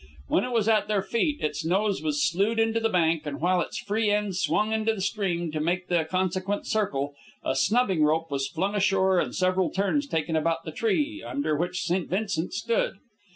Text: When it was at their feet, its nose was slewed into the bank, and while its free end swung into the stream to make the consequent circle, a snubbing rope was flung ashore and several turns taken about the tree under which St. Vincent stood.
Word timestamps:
When 0.29 0.43
it 0.43 0.51
was 0.51 0.67
at 0.67 0.87
their 0.87 1.03
feet, 1.03 1.41
its 1.41 1.63
nose 1.63 2.01
was 2.01 2.27
slewed 2.27 2.57
into 2.59 2.79
the 2.79 2.89
bank, 2.89 3.21
and 3.27 3.39
while 3.39 3.61
its 3.61 3.77
free 3.77 4.09
end 4.09 4.35
swung 4.35 4.73
into 4.73 4.95
the 4.95 4.99
stream 5.01 5.51
to 5.51 5.59
make 5.59 5.89
the 5.89 6.05
consequent 6.05 6.65
circle, 6.65 7.13
a 7.43 7.55
snubbing 7.55 8.03
rope 8.03 8.31
was 8.31 8.47
flung 8.47 8.73
ashore 8.73 9.19
and 9.19 9.35
several 9.35 9.69
turns 9.69 10.07
taken 10.07 10.35
about 10.35 10.63
the 10.65 10.71
tree 10.71 11.21
under 11.23 11.55
which 11.55 11.83
St. 11.83 12.09
Vincent 12.09 12.51
stood. 12.53 12.95